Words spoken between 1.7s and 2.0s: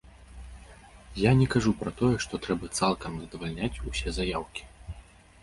пра